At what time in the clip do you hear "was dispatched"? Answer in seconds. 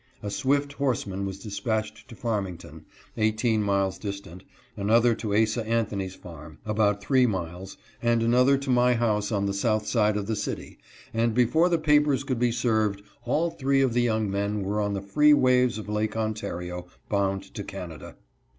1.27-2.07